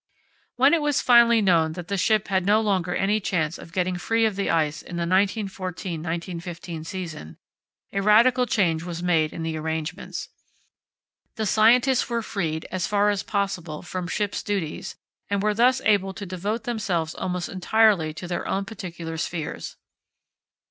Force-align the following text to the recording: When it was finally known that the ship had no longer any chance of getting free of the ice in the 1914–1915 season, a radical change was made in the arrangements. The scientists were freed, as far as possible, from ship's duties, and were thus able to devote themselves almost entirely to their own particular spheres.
When 0.55 0.73
it 0.73 0.81
was 0.81 0.99
finally 0.99 1.43
known 1.43 1.73
that 1.73 1.87
the 1.87 1.95
ship 1.95 2.27
had 2.29 2.43
no 2.43 2.59
longer 2.59 2.95
any 2.95 3.19
chance 3.19 3.59
of 3.59 3.71
getting 3.71 3.97
free 3.97 4.25
of 4.25 4.35
the 4.35 4.49
ice 4.49 4.81
in 4.81 4.95
the 4.97 5.03
1914–1915 5.05 6.83
season, 6.87 7.37
a 7.93 8.01
radical 8.01 8.47
change 8.47 8.81
was 8.81 9.03
made 9.03 9.31
in 9.31 9.43
the 9.43 9.55
arrangements. 9.57 10.29
The 11.35 11.45
scientists 11.45 12.09
were 12.09 12.23
freed, 12.23 12.65
as 12.71 12.87
far 12.87 13.11
as 13.11 13.21
possible, 13.21 13.83
from 13.83 14.07
ship's 14.07 14.41
duties, 14.41 14.95
and 15.29 15.43
were 15.43 15.53
thus 15.53 15.81
able 15.81 16.15
to 16.15 16.25
devote 16.25 16.63
themselves 16.63 17.13
almost 17.13 17.47
entirely 17.47 18.11
to 18.15 18.27
their 18.27 18.47
own 18.47 18.65
particular 18.65 19.17
spheres. 19.17 19.75